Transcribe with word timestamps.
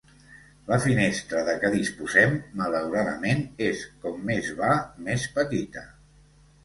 La 0.69 0.77
finestra 0.85 1.41
de 1.49 1.53
què 1.65 1.69
disposem, 1.75 2.33
malauradament, 2.61 3.43
és 3.67 3.85
com 4.07 4.17
més 4.31 4.51
va 4.63 4.71
més 5.11 5.29
petita. 5.37 5.85